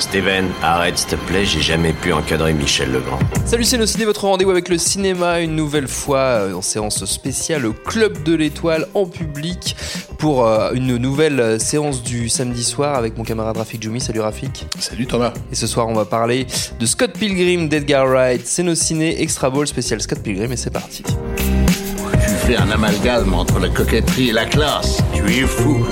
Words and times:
Steven, 0.00 0.46
arrête 0.60 0.98
s'il 0.98 1.10
te 1.10 1.14
plaît, 1.14 1.44
j'ai 1.44 1.60
jamais 1.60 1.92
pu 1.92 2.12
encadrer 2.12 2.52
Michel 2.52 2.90
Legrand. 2.90 3.20
Salut 3.46 3.62
c'est 3.62 3.86
Ciné, 3.86 4.04
votre 4.04 4.24
rendez-vous 4.24 4.50
avec 4.50 4.68
le 4.68 4.76
cinéma, 4.76 5.40
une 5.40 5.54
nouvelle 5.54 5.86
fois 5.86 6.18
euh, 6.18 6.54
en 6.54 6.62
séance 6.62 7.04
spéciale 7.04 7.64
au 7.66 7.72
Club 7.72 8.24
de 8.24 8.34
l'Étoile 8.34 8.88
en 8.94 9.06
public 9.06 9.76
pour 10.18 10.44
euh, 10.44 10.72
une 10.72 10.96
nouvelle 10.96 11.38
euh, 11.38 11.58
séance 11.60 12.02
du 12.02 12.28
samedi 12.28 12.64
soir 12.64 12.96
avec 12.96 13.16
mon 13.16 13.22
camarade 13.22 13.56
Rafik 13.56 13.80
Djoumi. 13.80 14.00
Salut 14.00 14.20
Rafik. 14.20 14.66
Salut 14.80 15.06
Thomas. 15.06 15.32
Et 15.52 15.54
ce 15.54 15.68
soir 15.68 15.86
on 15.86 15.94
va 15.94 16.06
parler 16.06 16.48
de 16.80 16.86
Scott 16.86 17.12
Pilgrim 17.12 17.68
d'Edgar 17.68 18.08
Wright. 18.08 18.42
C'est 18.44 18.64
nos 18.64 18.74
ciné 18.74 19.22
Extra 19.22 19.48
Ball 19.48 19.68
spécial 19.68 20.00
Scott 20.00 20.22
Pilgrim 20.24 20.50
et 20.50 20.56
c'est 20.56 20.70
parti. 20.70 21.04
Tu 21.04 22.34
fais 22.46 22.56
un 22.56 22.68
amalgame 22.68 23.32
entre 23.32 23.60
la 23.60 23.68
coquetterie 23.68 24.30
et 24.30 24.32
la 24.32 24.46
classe. 24.46 24.98
Tu 25.14 25.22
es 25.22 25.46
fou. 25.46 25.86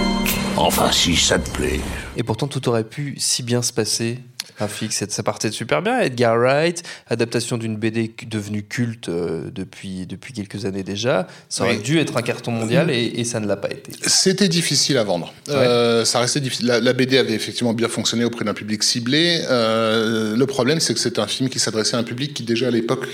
Enfin, 0.61 0.91
si 0.93 1.15
ça 1.17 1.39
te 1.39 1.49
plaît. 1.51 1.81
Et 2.17 2.23
pourtant 2.23 2.49
tout 2.49 2.69
aurait 2.69 2.85
pu 2.85 3.15
si 3.19 3.43
bien 3.43 3.63
se 3.63 3.73
passer. 3.73 4.19
Rafik, 4.59 4.93
ça 4.93 5.07
ça 5.09 5.23
partait 5.23 5.53
super 5.53 5.83
bien. 5.83 6.01
Edgar 6.01 6.37
Wright, 6.37 6.83
adaptation 7.09 7.59
d'une 7.59 7.77
BD 7.77 8.13
devenue 8.27 8.65
culte 8.65 9.09
euh, 9.09 9.51
depuis, 9.55 10.05
depuis 10.05 10.33
quelques 10.33 10.65
années 10.65 10.83
déjà. 10.83 11.29
Ça 11.49 11.63
aurait 11.63 11.77
Oui. 11.77 11.83
dû 11.83 11.99
être 12.01 12.17
un 12.17 12.23
carton 12.23 12.51
mondial 12.51 12.91
et, 12.91 13.05
et 13.05 13.23
ça 13.25 13.39
ne 13.39 13.47
l'a 13.47 13.57
pas 13.57 13.71
été. 13.71 13.93
C'était 14.05 14.49
difficile 14.49 14.99
à 14.99 15.05
vendre. 15.05 15.33
Euh, 15.49 16.05
ça 16.05 16.19
restait 16.19 16.41
difficile. 16.41 16.67
La, 16.67 16.81
la 16.81 16.93
BD 16.93 17.19
avait 17.19 17.35
effectivement 17.35 17.73
bien 17.73 17.87
fonctionné 17.89 18.25
auprès 18.25 18.45
d'un 18.45 18.55
public 18.55 18.83
ciblé. 18.83 19.43
Euh, 19.49 20.35
le 20.37 20.47
problème, 20.47 20.81
c'est 20.81 20.93
que 20.93 20.99
c'est 21.01 21.21
un 21.21 21.29
film 21.29 21.49
qui 21.49 21.61
s'adressait 21.61 21.95
à 21.95 22.01
un 22.01 22.05
public 22.05 22.35
qui 22.35 22.43
déjà 22.43 22.67
à 22.67 22.71
l'époque 22.73 23.07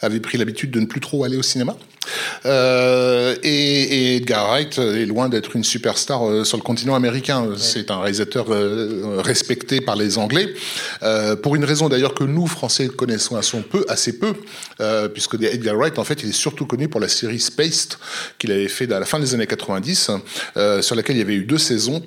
avait 0.00 0.20
pris 0.20 0.38
l'habitude 0.38 0.70
de 0.70 0.80
ne 0.80 0.86
plus 0.86 1.00
trop 1.00 1.24
aller 1.24 1.36
au 1.36 1.42
cinéma. 1.42 1.76
Euh, 2.46 3.36
et, 3.42 3.82
et 3.82 4.16
Edgar 4.16 4.48
Wright 4.48 4.78
est 4.78 5.06
loin 5.06 5.28
d'être 5.28 5.56
une 5.56 5.64
superstar 5.64 6.26
euh, 6.26 6.44
sur 6.44 6.56
le 6.56 6.62
continent 6.62 6.94
américain. 6.94 7.48
C'est 7.56 7.90
un 7.90 8.00
réalisateur 8.00 8.46
euh, 8.50 9.20
respecté 9.22 9.80
par 9.80 9.96
les 9.96 10.18
Anglais, 10.18 10.54
euh, 11.02 11.36
pour 11.36 11.56
une 11.56 11.64
raison 11.64 11.88
d'ailleurs 11.88 12.14
que 12.14 12.24
nous, 12.24 12.46
Français, 12.46 12.88
connaissons 12.88 13.36
assez 13.36 13.60
peu, 13.60 13.84
assez 13.88 14.18
peu 14.18 14.34
euh, 14.80 15.08
puisque 15.08 15.34
Edgar 15.34 15.76
Wright, 15.76 15.98
en 15.98 16.04
fait, 16.04 16.22
il 16.22 16.30
est 16.30 16.32
surtout 16.32 16.66
connu 16.66 16.88
pour 16.88 17.00
la 17.00 17.08
série 17.08 17.40
Spaced, 17.40 17.94
qu'il 18.38 18.52
avait 18.52 18.68
fait 18.68 18.90
à 18.92 19.00
la 19.00 19.06
fin 19.06 19.18
des 19.18 19.34
années 19.34 19.46
90, 19.46 20.10
euh, 20.56 20.82
sur 20.82 20.94
laquelle 20.94 21.16
il 21.16 21.20
y 21.20 21.22
avait 21.22 21.34
eu 21.34 21.44
deux 21.44 21.58
saisons 21.58 22.02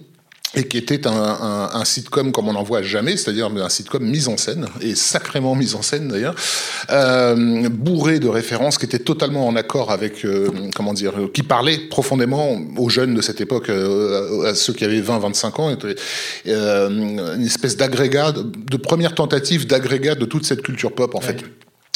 et 0.55 0.67
qui 0.67 0.77
était 0.77 1.07
un, 1.07 1.11
un, 1.11 1.69
un 1.73 1.85
sitcom 1.85 2.31
comme 2.31 2.49
on 2.49 2.53
n'en 2.53 2.63
voit 2.63 2.81
jamais, 2.81 3.15
c'est-à-dire 3.15 3.47
un 3.47 3.69
sitcom 3.69 4.03
mis 4.03 4.27
en 4.27 4.37
scène, 4.37 4.67
et 4.81 4.95
sacrément 4.95 5.55
mis 5.55 5.75
en 5.75 5.81
scène 5.81 6.09
d'ailleurs, 6.09 6.35
euh, 6.89 7.69
bourré 7.69 8.19
de 8.19 8.27
références 8.27 8.77
qui 8.77 8.85
étaient 8.85 8.99
totalement 8.99 9.47
en 9.47 9.55
accord 9.55 9.91
avec, 9.91 10.25
euh, 10.25 10.49
comment 10.75 10.93
dire, 10.93 11.13
qui 11.33 11.43
parlait 11.43 11.77
profondément 11.89 12.59
aux 12.77 12.89
jeunes 12.89 13.13
de 13.13 13.21
cette 13.21 13.39
époque, 13.39 13.69
euh, 13.69 14.49
à 14.49 14.55
ceux 14.55 14.73
qui 14.73 14.83
avaient 14.83 15.01
20-25 15.01 15.59
ans, 15.61 15.71
et, 15.71 15.77
euh, 16.47 16.89
une 17.35 17.45
espèce 17.45 17.77
d'agrégat, 17.77 18.33
de, 18.33 18.43
de 18.43 18.77
première 18.77 19.15
tentative 19.15 19.67
d'agrégat 19.67 20.15
de 20.15 20.25
toute 20.25 20.45
cette 20.45 20.61
culture 20.61 20.93
pop 20.93 21.15
en 21.15 21.21
fait 21.21 21.43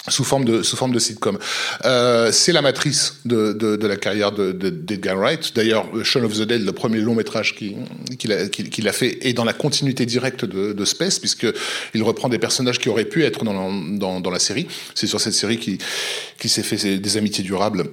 sous 0.07 0.23
forme 0.23 0.45
de 0.45 0.61
sous 0.63 0.75
forme 0.77 0.93
de 0.93 0.99
sitcom. 0.99 1.37
Euh, 1.85 2.31
c'est 2.31 2.51
la 2.51 2.61
matrice 2.61 3.15
de, 3.25 3.53
de, 3.53 3.75
de 3.75 3.87
la 3.87 3.95
carrière 3.95 4.31
de, 4.31 4.51
de, 4.51 4.69
d'Edgar 4.69 5.17
Wright. 5.17 5.53
D'ailleurs, 5.55 5.85
Shaun 6.03 6.23
of 6.23 6.33
the 6.33 6.43
Dead, 6.43 6.63
le 6.63 6.71
premier 6.71 6.99
long 6.99 7.15
métrage 7.15 7.55
qu'il 7.55 7.75
qu'il 8.17 8.31
a, 8.31 8.47
qu'il 8.47 8.87
a 8.87 8.91
fait, 8.91 9.17
est 9.27 9.33
dans 9.33 9.45
la 9.45 9.53
continuité 9.53 10.05
directe 10.05 10.45
de, 10.45 10.73
de 10.73 10.85
Space, 10.85 11.19
puisque 11.19 11.47
il 11.93 12.03
reprend 12.03 12.29
des 12.29 12.39
personnages 12.39 12.79
qui 12.79 12.89
auraient 12.89 13.05
pu 13.05 13.23
être 13.23 13.43
dans, 13.43 13.53
la- 13.53 13.97
dans, 13.97 14.19
dans 14.19 14.31
la 14.31 14.39
série. 14.39 14.67
C'est 14.93 15.07
sur 15.07 15.19
cette 15.19 15.33
série 15.33 15.57
qui, 15.57 15.77
qui 16.39 16.49
s'est 16.49 16.63
fait 16.63 16.97
des 16.97 17.17
amitiés 17.17 17.43
durables 17.43 17.85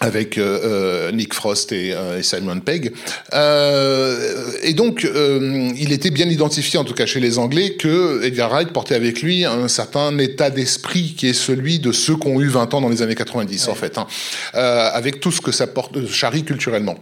avec 0.00 0.36
euh, 0.36 0.60
euh, 0.62 1.12
Nick 1.12 1.32
Frost 1.32 1.72
et, 1.72 1.92
euh, 1.94 2.18
et 2.18 2.22
Simon 2.22 2.60
Pegg. 2.60 2.92
Euh, 3.32 4.52
et 4.62 4.74
donc, 4.74 5.04
euh, 5.04 5.70
il 5.76 5.92
était 5.92 6.10
bien 6.10 6.28
identifié, 6.28 6.78
en 6.78 6.84
tout 6.84 6.92
cas 6.92 7.06
chez 7.06 7.20
les 7.20 7.38
Anglais, 7.38 7.76
que 7.76 8.22
Edgar 8.22 8.50
Wright 8.50 8.72
portait 8.72 8.94
avec 8.94 9.22
lui 9.22 9.44
un 9.44 9.68
certain 9.68 10.16
état 10.18 10.50
d'esprit 10.50 11.14
qui 11.16 11.28
est 11.28 11.32
celui 11.32 11.78
de 11.78 11.92
ceux 11.92 12.16
qui 12.16 12.28
ont 12.28 12.40
eu 12.40 12.48
20 12.48 12.74
ans 12.74 12.80
dans 12.82 12.90
les 12.90 13.00
années 13.00 13.14
90, 13.14 13.68
en 13.68 13.74
fait, 13.74 13.96
hein, 13.96 14.06
euh, 14.54 14.90
avec 14.92 15.20
tout 15.20 15.32
ce 15.32 15.40
que 15.40 15.52
ça 15.52 15.66
porte, 15.66 15.96
euh, 15.96 16.06
charrie 16.06 16.44
culturellement. 16.44 16.96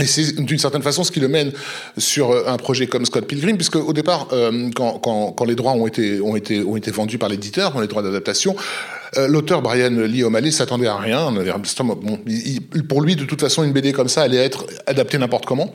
Et 0.00 0.06
c'est 0.06 0.40
d'une 0.40 0.58
certaine 0.58 0.82
façon 0.82 1.04
ce 1.04 1.10
qui 1.10 1.20
le 1.20 1.28
mène 1.28 1.52
sur 1.98 2.48
un 2.48 2.56
projet 2.56 2.86
comme 2.86 3.04
Scott 3.04 3.26
Pilgrim, 3.26 3.56
puisque 3.56 3.76
au 3.76 3.92
départ, 3.92 4.28
euh, 4.32 4.70
quand, 4.74 4.98
quand, 4.98 5.32
quand 5.32 5.44
les 5.44 5.54
droits 5.54 5.72
ont 5.72 5.86
été, 5.86 6.22
ont 6.22 6.36
été, 6.36 6.62
ont 6.62 6.76
été 6.76 6.90
vendus 6.90 7.18
par 7.18 7.28
l'éditeur, 7.28 7.78
les 7.78 7.86
droits 7.86 8.02
d'adaptation, 8.02 8.56
euh, 9.16 9.26
l'auteur 9.28 9.62
Brian 9.62 9.90
Lee 9.90 10.22
O'Malley 10.24 10.50
s'attendait 10.50 10.86
à 10.86 10.96
rien. 10.96 11.32
Bon, 11.32 12.18
il- 12.26 12.60
pour 12.88 13.00
lui, 13.02 13.16
de 13.16 13.24
toute 13.24 13.40
façon, 13.40 13.64
une 13.64 13.72
BD 13.72 13.92
comme 13.92 14.08
ça 14.08 14.22
allait 14.22 14.36
être 14.38 14.66
adaptée 14.86 15.18
n'importe 15.18 15.46
comment. 15.46 15.74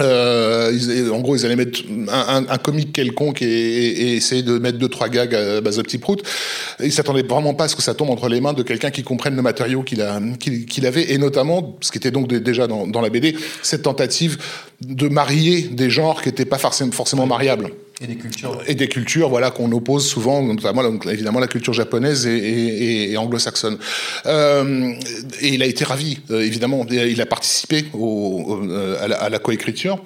Euh, 0.00 0.72
ils- 0.72 1.10
en 1.10 1.20
gros, 1.20 1.36
ils 1.36 1.44
allaient 1.44 1.54
mettre 1.56 1.80
un, 2.08 2.36
un, 2.36 2.48
un 2.48 2.56
comique 2.58 2.92
quelconque 2.94 3.42
et, 3.42 3.46
et- 3.46 4.02
et 4.02 4.14
essayer 4.16 4.42
de 4.42 4.58
mettre 4.58 4.78
deux 4.78 4.88
trois 4.88 5.10
gags 5.10 5.34
à 5.34 5.60
base 5.60 5.76
de 5.76 5.82
petits 5.82 5.98
proutes. 5.98 6.22
Ils 6.82 6.90
s'attendaient 6.92 7.22
vraiment 7.24 7.52
pas 7.52 7.64
à 7.64 7.68
ce 7.68 7.76
que 7.76 7.82
ça 7.82 7.92
tombe 7.92 8.08
entre 8.08 8.28
les 8.30 8.40
mains 8.40 8.54
de 8.54 8.62
quelqu'un 8.62 8.90
qui 8.90 9.02
comprenne 9.02 9.36
le 9.36 9.42
matériau 9.42 9.82
qu'il 9.82 10.00
avait 10.86 11.12
et 11.12 11.18
notamment 11.18 11.76
ce 11.82 11.92
qui 11.92 11.98
était 11.98 12.10
donc 12.10 12.26
dé- 12.26 12.40
déjà 12.40 12.66
dans, 12.66 12.86
dans 12.86 13.02
la 13.02 13.10
BD 13.10 13.36
cette 13.62 13.82
tentative 13.82 14.38
de 14.80 15.08
marier 15.08 15.62
des 15.70 15.90
genres 15.90 16.22
qui 16.22 16.28
n'étaient 16.30 16.46
pas 16.46 16.58
forcément 16.58 17.26
mariables 17.26 17.70
Et 18.02 18.06
des 18.06 18.16
cultures. 18.16 18.62
et 18.66 18.74
des 18.74 18.88
cultures 18.88 19.28
voilà 19.28 19.50
qu'on 19.50 19.70
oppose 19.70 20.06
souvent 20.06 20.42
notamment 20.42 20.82
évidemment 21.08 21.38
la 21.38 21.46
culture 21.46 21.72
japonaise 21.72 22.26
et, 22.26 23.16
anglo-saxonne. 23.16 23.78
Euh, 24.26 24.92
et 25.40 25.48
il 25.48 25.62
a 25.62 25.66
été 25.66 25.84
ravi 25.84 26.18
euh, 26.30 26.40
évidemment. 26.40 26.84
Il 26.90 27.20
a 27.20 27.26
participé 27.26 27.84
au, 27.94 28.60
euh, 28.68 28.96
à 29.00 29.28
la 29.28 29.38
coécriture 29.38 30.02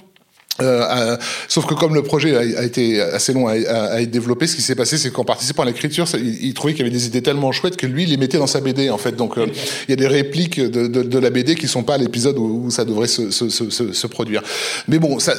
Euh, 0.63 0.83
euh, 0.89 1.17
sauf 1.49 1.67
que 1.67 1.75
comme 1.75 1.95
le 1.95 2.03
projet 2.03 2.37
a, 2.57 2.65
été 2.65 3.01
assez 3.01 3.33
long 3.33 3.47
à, 3.49 3.57
être 3.57 4.11
développé, 4.11 4.47
ce 4.47 4.57
qui 4.57 4.63
s'est 4.63 4.75
passé, 4.75 4.97
c'est 4.99 5.11
qu'en 5.11 5.25
participant 5.25 5.63
à 5.63 5.67
l'écriture, 5.67 6.07
il, 6.15 6.55
trouvait 6.55 6.73
qu'il 6.73 6.85
y 6.85 6.89
avait 6.89 6.97
des 6.97 7.07
idées 7.07 7.23
tellement 7.23 7.53
chouettes 7.53 7.77
que 7.77 7.87
lui, 7.87 8.05
il 8.05 8.11
les 8.11 8.17
mettait 8.17 8.39
dans 8.39 8.47
sa 8.47 8.61
BD, 8.61 8.91
en 8.91 8.99
fait. 8.99 9.13
Donc, 9.17 9.39
euh, 9.39 9.47
il 9.89 9.91
y 9.91 9.93
a 9.93 9.97
des 9.97 10.07
répliques 10.07 10.61
de, 10.61 11.19
la 11.19 11.31
BD 11.31 11.55
qui 11.55 11.69
sont 11.69 11.83
pas 11.83 11.99
l'épisode 11.99 12.39
où, 12.39 12.71
ça 12.71 12.85
devrait 12.85 13.09
se, 13.09 14.07
produire. 14.07 14.43
Mais 14.89 14.99
bon, 14.99 15.19
ça, 15.19 15.35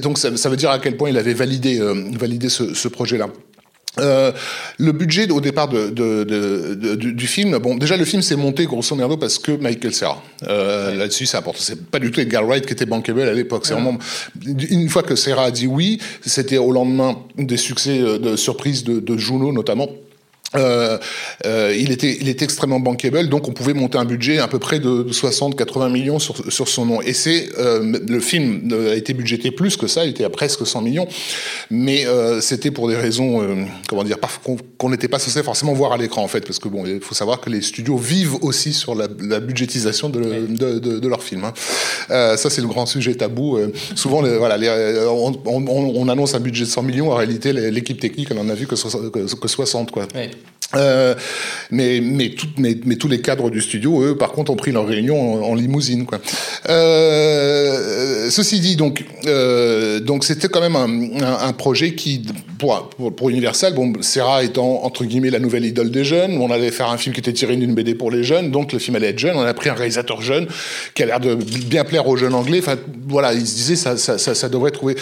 donc 0.00 0.18
ça, 0.18 0.48
veut 0.48 0.56
dire 0.56 0.70
à 0.70 0.78
quel 0.78 0.96
point 0.96 1.10
il 1.10 1.18
avait 1.18 1.34
validé, 1.34 1.80
euh, 1.80 1.94
validé 2.18 2.48
ce, 2.48 2.74
ce 2.74 2.88
projet-là. 2.88 3.28
Euh, 3.98 4.30
le 4.78 4.92
budget 4.92 5.28
au 5.30 5.40
départ 5.40 5.68
de, 5.68 5.88
de, 5.90 6.24
de- 6.24 6.94
du, 6.94 7.12
du 7.12 7.26
film, 7.26 7.58
bon, 7.58 7.74
déjà 7.76 7.96
le 7.96 8.04
film 8.04 8.22
s'est 8.22 8.36
monté 8.36 8.64
grosso 8.64 8.94
modo 8.94 9.16
parce 9.16 9.38
que 9.38 9.52
Michael 9.52 9.92
Cera. 9.94 10.22
Euh, 10.48 10.94
Là-dessus, 10.94 11.26
c'est 11.26 11.36
important. 11.36 11.60
C'est 11.62 11.84
pas 11.86 11.98
du 11.98 12.10
tout 12.10 12.20
Edgar 12.20 12.44
Wright 12.46 12.64
qui 12.64 12.72
était 12.72 12.86
bankable 12.86 13.22
à 13.22 13.32
l'époque. 13.32 13.66
C'est 13.66 13.74
vraiment 13.74 13.98
une 14.46 14.88
fois 14.88 15.02
que 15.02 15.16
Cera 15.16 15.44
a 15.46 15.50
dit 15.50 15.66
oui, 15.66 15.98
c'était 16.24 16.58
au 16.58 16.70
lendemain 16.70 17.18
des 17.36 17.56
succès 17.56 17.98
euh, 17.98 18.18
de 18.18 18.36
surprise 18.36 18.84
de, 18.84 19.00
de 19.00 19.16
Juno 19.16 19.52
notamment. 19.52 19.88
Euh, 20.56 20.96
euh, 21.44 21.74
il 21.78 21.92
était, 21.92 22.16
il 22.22 22.28
était 22.30 22.44
extrêmement 22.46 22.80
bankable, 22.80 23.28
donc 23.28 23.48
on 23.48 23.52
pouvait 23.52 23.74
monter 23.74 23.98
un 23.98 24.06
budget 24.06 24.38
à 24.38 24.48
peu 24.48 24.58
près 24.58 24.78
de 24.78 25.06
60-80 25.10 25.92
millions 25.92 26.18
sur, 26.18 26.50
sur 26.50 26.68
son 26.68 26.86
nom. 26.86 27.02
Et 27.02 27.12
c'est 27.12 27.50
euh, 27.58 27.98
le 28.08 28.20
film 28.20 28.70
euh, 28.72 28.92
a 28.92 28.96
été 28.96 29.12
budgété 29.12 29.50
plus 29.50 29.76
que 29.76 29.86
ça, 29.86 30.04
il 30.06 30.10
était 30.10 30.24
à 30.24 30.30
presque 30.30 30.66
100 30.66 30.80
millions, 30.80 31.06
mais 31.70 32.06
euh, 32.06 32.40
c'était 32.40 32.70
pour 32.70 32.88
des 32.88 32.96
raisons, 32.96 33.42
euh, 33.42 33.56
comment 33.88 34.04
dire, 34.04 34.16
qu'on 34.42 34.56
qu'on 34.78 34.88
n'était 34.90 35.08
pas 35.08 35.18
censé 35.18 35.42
forcément 35.42 35.72
voir 35.74 35.92
à 35.92 35.98
l'écran 35.98 36.22
en 36.22 36.28
fait, 36.28 36.40
parce 36.46 36.58
que 36.58 36.68
bon, 36.68 36.84
il 36.86 37.00
faut 37.00 37.14
savoir 37.14 37.40
que 37.40 37.50
les 37.50 37.60
studios 37.60 37.96
vivent 37.98 38.36
aussi 38.42 38.72
sur 38.72 38.94
la, 38.94 39.06
la 39.20 39.40
budgétisation 39.40 40.08
de, 40.08 40.18
le- 40.20 40.46
de, 40.48 40.78
de, 40.78 40.98
de 40.98 41.08
leurs 41.08 41.22
films. 41.22 41.44
hein. 41.44 41.52
Euh, 42.10 42.36
ça 42.38 42.48
c'est 42.48 42.62
le 42.62 42.68
grand 42.68 42.86
sujet 42.86 43.14
tabou. 43.16 43.58
Souvent, 43.96 44.22
les- 44.22 44.38
voilà, 44.38 44.56
les, 44.56 44.68
on, 45.10 45.32
on- 45.44 45.66
on 45.94 46.08
annonce 46.08 46.34
un 46.34 46.40
budget 46.40 46.64
de 46.64 46.70
100 46.70 46.82
millions, 46.84 47.10
en 47.12 47.16
réalité 47.16 47.52
l'équipe 47.52 48.00
technique, 48.00 48.28
elle 48.30 48.38
en 48.38 48.48
a 48.48 48.54
vu 48.54 48.66
que, 48.66 48.76
soix- 48.76 49.10
que, 49.12 49.34
que 49.34 49.48
60 49.48 49.90
quoi. 49.90 50.06
Ouais. 50.14 50.30
Euh, 50.76 51.14
mais, 51.70 52.00
mais, 52.02 52.30
tout, 52.30 52.46
mais, 52.58 52.74
tous 52.74 53.08
les 53.08 53.22
cadres 53.22 53.48
du 53.48 53.62
studio, 53.62 54.02
eux, 54.02 54.16
par 54.16 54.32
contre, 54.32 54.52
ont 54.52 54.56
pris 54.56 54.70
leur 54.70 54.86
réunion 54.86 55.42
en, 55.42 55.54
limousine. 55.54 56.04
Quoi. 56.04 56.20
Euh, 56.68 58.28
ceci 58.28 58.60
dit, 58.60 58.76
donc, 58.76 59.04
euh, 59.26 59.98
donc 60.00 60.24
c'était 60.24 60.48
quand 60.48 60.60
même 60.60 60.76
un, 60.76 61.52
projet 61.54 61.94
qui, 61.94 62.22
pour, 62.58 62.90
pour, 62.90 63.30
Universal, 63.30 63.72
bon, 63.72 63.94
Serra 64.02 64.44
étant 64.44 64.84
entre 64.84 65.06
guillemets 65.06 65.30
la 65.30 65.38
nouvelle 65.38 65.64
idole 65.64 65.90
des 65.90 66.04
jeunes, 66.04 66.36
on 66.36 66.50
allait 66.50 66.70
faire 66.70 66.90
un 66.90 66.98
film 66.98 67.14
qui 67.14 67.20
était 67.20 67.32
tiré 67.32 67.56
d'une 67.56 67.74
BD 67.74 67.94
pour 67.94 68.10
les 68.10 68.22
jeunes, 68.22 68.50
donc 68.50 68.72
le 68.72 68.78
film 68.78 68.96
allait 68.96 69.08
être 69.08 69.18
jeune. 69.18 69.36
On 69.36 69.40
a 69.40 69.54
pris 69.54 69.70
un 69.70 69.74
réalisateur 69.74 70.20
jeune 70.20 70.46
qui 70.94 71.02
a 71.02 71.06
l'air 71.06 71.20
de 71.20 71.34
bien 71.34 71.84
plaire 71.84 72.06
aux 72.06 72.16
jeunes 72.16 72.34
anglais. 72.34 72.58
Enfin, 72.58 72.76
voilà, 73.08 73.32
ils 73.32 73.46
se 73.46 73.54
disaient 73.54 73.76
ça, 73.76 73.96
ça, 73.96 74.18
ça, 74.18 74.34
ça 74.34 74.48
devrait 74.50 74.70
trouver, 74.70 74.96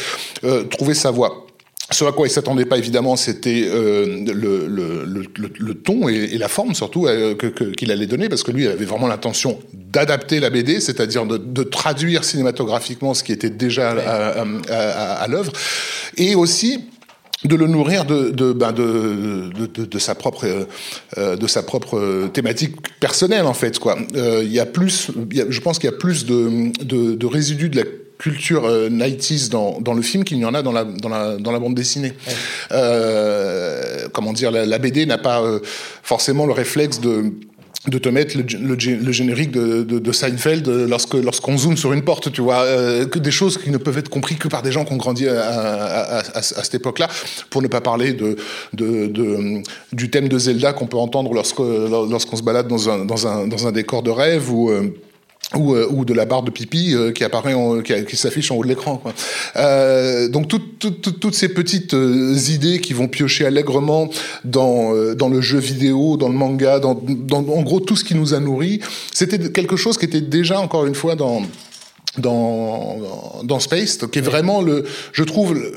trouver 0.71 0.95
sa 0.95 1.11
voie. 1.11 1.46
Ce 1.91 2.05
à 2.05 2.11
quoi 2.11 2.27
il 2.27 2.31
s'attendait 2.31 2.65
pas 2.65 2.79
évidemment, 2.79 3.15
c'était 3.15 3.65
euh, 3.69 4.25
le, 4.27 4.67
le, 4.67 5.05
le, 5.05 5.51
le, 5.57 5.75
ton 5.75 6.09
et, 6.09 6.15
et, 6.15 6.39
la 6.39 6.49
forme 6.49 6.75
surtout 6.75 7.07
euh, 7.07 7.35
qu'il 7.35 7.53
que, 7.53 7.91
allait 7.93 8.07
donner, 8.07 8.29
parce 8.29 8.43
que 8.43 8.51
lui 8.51 8.65
il 8.65 8.69
avait 8.69 8.85
vraiment 8.85 9.07
l'intention 9.07 9.61
d'adapter 9.73 10.41
la 10.41 10.51
BD, 10.51 10.81
c'est-à-dire 10.81 11.27
de, 11.27 11.37
de, 11.37 11.63
traduire 11.63 12.25
cinématographiquement 12.25 13.15
ce 13.15 13.23
qui 13.23 13.31
était 13.31 13.51
déjà 13.51 13.91
à, 13.91 14.45
à, 14.69 15.13
à 15.23 15.29
l'œuvre, 15.29 15.53
et 16.17 16.35
aussi 16.35 16.81
de 17.45 17.55
le 17.55 17.67
nourrir 17.67 18.05
de, 18.05 18.31
de, 18.31 18.53
ben 18.53 18.73
de, 18.73 19.51
de, 19.67 19.85
de, 19.85 19.99
sa 19.99 20.15
propre, 20.15 20.47
euh, 21.19 21.37
de 21.37 21.47
sa 21.47 21.63
propre 21.63 22.29
thématique 22.33 22.77
personnelle 22.99 23.47
en 23.47 23.55
fait. 23.55 23.79
Quoi. 23.79 23.99
Euh, 24.15 24.43
il 24.43 24.53
y 24.53 24.61
a 24.61 24.67
plus, 24.67 25.11
y 25.33 25.41
a, 25.41 25.45
je 25.49 25.61
pense 25.61 25.79
qu'il 25.79 25.91
y 25.91 25.93
a 25.93 25.97
plus 25.97 26.25
de, 26.25 26.73
de, 26.85 27.15
de 27.15 27.27
résidus 27.27 27.69
de 27.69 27.77
la 27.77 27.85
culture 28.19 28.65
euh, 28.65 28.89
90s 28.89 29.51
dans, 29.51 29.81
dans 29.81 29.95
le 29.95 30.03
film 30.03 30.25
qu'il 30.25 30.39
y 30.39 30.45
en 30.45 30.55
a 30.55 30.63
dans 30.63 30.73
la, 30.73 30.85
dans 30.85 31.09
la, 31.09 31.37
dans 31.37 31.53
la 31.53 31.59
bande 31.59 31.75
dessinée. 31.75 32.13
Ouais. 32.27 32.33
Euh, 32.73 34.09
comment 34.13 34.33
dire, 34.33 34.51
la, 34.51 34.67
la 34.67 34.79
BD 34.79 35.07
n'a 35.07 35.19
pas 35.19 35.43
euh, 35.43 35.61
forcément 36.03 36.47
le 36.47 36.53
réflexe 36.53 37.01
de 37.01 37.33
de 37.89 37.99
te 37.99 38.09
mettre 38.09 38.37
le, 38.37 38.43
le, 38.43 38.75
le 38.75 39.13
générique 39.13 39.53
de, 39.53 39.83
de, 39.83 39.99
de, 39.99 40.13
Seinfeld 40.13 40.67
lorsque 40.89 41.15
lorsqu'on 41.15 41.57
zoome 41.57 41.77
sur 41.77 41.93
une 41.93 42.03
porte, 42.03 42.33
tu 42.33 42.41
vois, 42.41 42.63
euh, 42.63 43.07
que 43.07 43.19
des 43.19 43.31
choses 43.31 43.59
qui 43.59 43.71
ne 43.71 43.77
peuvent 43.77 43.99
être 43.99 44.09
comprises 44.09 44.39
que 44.39 44.49
par 44.49 44.63
des 44.63 44.73
gens 44.73 44.85
qui 44.85 44.93
ont 44.93 44.97
grandi 44.97 45.29
à, 45.29 45.41
à, 45.41 46.19
à, 46.19 46.39
à 46.39 46.43
cette 46.43 46.75
époque-là, 46.75 47.09
pour 47.51 47.63
ne 47.63 47.69
pas 47.69 47.81
parler 47.81 48.13
de, 48.13 48.37
de 48.73 49.63
du 49.93 50.11
thème 50.11 50.29
de 50.29 50.39
Zelda 50.39 50.73
qu'on 50.73 50.87
peut 50.87 50.97
entendre 50.97 51.33
lorsque 51.33 51.61
lorsqu'on 51.61 52.37
se 52.37 52.43
balade 52.43 52.69
dans 52.69 52.91
un 52.91 53.05
dans 53.05 53.27
un 53.27 53.47
dans 53.47 53.67
un 53.67 53.73
décor 53.73 54.03
de 54.03 54.11
rêve 54.11 54.53
ou 54.53 54.71
euh, 54.71 54.93
ou, 55.55 55.75
euh, 55.75 55.87
ou, 55.91 56.05
de 56.05 56.13
la 56.13 56.25
barre 56.25 56.43
de 56.43 56.51
pipi 56.51 56.93
euh, 56.93 57.13
qui 57.13 57.23
apparaît, 57.23 57.55
en, 57.55 57.81
qui, 57.81 58.17
s'affiche 58.17 58.51
en 58.51 58.57
haut 58.57 58.65
de 58.65 58.69
l'écran. 58.69 59.01
Euh, 59.57 60.29
donc 60.29 60.49
tout, 60.49 60.59
tout, 60.59 60.91
toutes 60.91 61.35
ces 61.35 61.49
petites 61.49 61.95
euh, 61.95 62.37
idées 62.49 62.81
qui 62.81 62.93
vont 62.93 63.07
piocher 63.07 63.47
allègrement 63.47 64.09
dans 64.45 64.95
euh, 64.95 65.15
dans 65.15 65.29
le 65.29 65.41
jeu 65.41 65.59
vidéo, 65.59 66.17
dans 66.17 66.29
le 66.29 66.35
manga, 66.35 66.81
dans, 66.81 66.95
dans 66.95 67.39
en 67.39 67.63
gros 67.63 67.81
tout 67.81 67.97
ce 67.97 68.05
qui 68.05 68.15
nous 68.15 68.35
a 68.35 68.41
nourris, 68.41 68.81
c'était 69.13 69.39
quelque 69.51 69.77
chose 69.77 69.97
qui 69.99 70.05
était 70.05 70.21
déjà 70.21 70.61
encore 70.61 70.87
une 70.87 70.97
fois 70.97 71.15
dans 71.15 71.43
dans, 72.19 72.99
dans 73.45 73.61
Space, 73.61 73.99
qui 74.11 74.19
est 74.19 74.23
vraiment 74.23 74.63
le, 74.63 74.85
je 75.13 75.23
trouve, 75.23 75.55
le, 75.55 75.73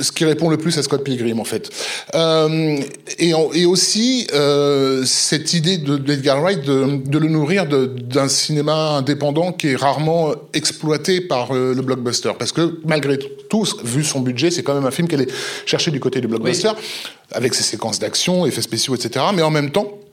ce 0.00 0.12
qui 0.12 0.24
répond 0.24 0.48
le 0.48 0.56
plus 0.56 0.76
à 0.78 0.82
Scott 0.82 1.04
Pilgrim 1.04 1.40
en 1.40 1.44
fait. 1.44 1.70
Euh, 2.14 2.78
et, 3.18 3.32
et 3.54 3.66
aussi 3.66 4.26
euh, 4.32 5.02
cette 5.04 5.52
idée 5.52 5.78
de 5.78 5.96
d'Edgar 5.96 6.40
Wright 6.40 6.64
de, 6.64 7.00
de 7.06 7.18
le 7.18 7.28
nourrir 7.28 7.66
d'un 7.66 8.28
cinéma 8.28 8.96
indépendant 8.96 9.52
qui 9.52 9.68
est 9.68 9.76
rarement 9.76 10.32
exploité 10.52 11.20
par 11.20 11.52
le, 11.52 11.72
le, 11.72 11.82
blockbuster, 11.82 12.32
parce 12.38 12.52
que 12.52 12.78
malgré 12.84 13.18
tout, 13.48 13.64
vu 13.84 14.04
son 14.04 14.20
budget, 14.20 14.50
c'est 14.50 14.62
quand 14.62 14.74
même 14.74 14.86
un 14.86 14.90
film 14.90 15.08
qu'elle 15.08 15.22
est 15.22 15.32
cherché 15.66 15.90
du 15.90 16.00
côté 16.00 16.20
du 16.20 16.26
blockbuster, 16.26 16.70
oui. 16.76 17.10
avec 17.32 17.54
ses 17.54 17.62
séquences 17.62 17.98
d'action, 17.98 18.46
effets 18.46 18.62
spéciaux, 18.62 18.94
etc. 18.94 19.26
Mais 19.34 19.42
en 19.42 19.50
même 19.50 19.70
temps, 19.70 19.88
euh, 19.88 20.03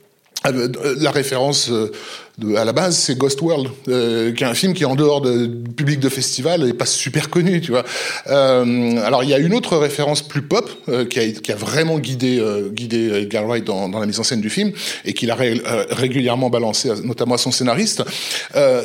la 0.44 1.10
référence 1.10 1.70
euh, 1.70 1.92
de, 2.38 2.56
à 2.56 2.64
la 2.64 2.72
base, 2.72 2.96
c'est 2.96 3.16
Ghost 3.18 3.40
World, 3.42 3.68
euh, 3.88 4.32
qui 4.32 4.42
est 4.42 4.46
un 4.46 4.54
film 4.54 4.72
qui, 4.72 4.84
en 4.84 4.94
dehors 4.94 5.20
de, 5.20 5.46
du 5.46 5.70
public 5.70 6.00
de 6.00 6.08
festival, 6.08 6.64
n'est 6.64 6.72
pas 6.72 6.86
super 6.86 7.28
connu, 7.28 7.60
tu 7.60 7.72
vois. 7.72 7.84
Euh, 8.28 8.96
alors, 9.04 9.22
il 9.22 9.30
y 9.30 9.34
a 9.34 9.38
une 9.38 9.54
autre 9.54 9.76
référence 9.76 10.22
plus 10.22 10.42
pop 10.42 10.70
euh, 10.88 11.04
qui, 11.04 11.20
a, 11.20 11.30
qui, 11.30 11.52
a, 11.52 11.56
vraiment 11.56 11.98
guidé, 11.98 12.38
euh, 12.40 12.70
guidé 12.70 13.22
Edgar 13.22 13.46
Wright 13.46 13.64
dans, 13.64 13.88
dans, 13.88 14.00
la 14.00 14.06
mise 14.06 14.18
en 14.18 14.22
scène 14.22 14.40
du 14.40 14.50
film 14.50 14.72
et 15.04 15.12
qu'il 15.12 15.30
a 15.30 15.34
ré, 15.34 15.60
régulièrement 15.90 16.48
balancé, 16.48 16.90
notamment 17.04 17.34
à 17.34 17.38
son 17.38 17.50
scénariste. 17.50 18.02